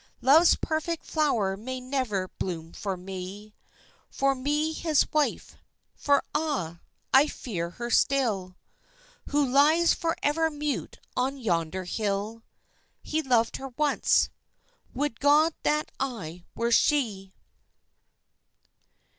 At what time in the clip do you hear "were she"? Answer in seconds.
16.55-17.35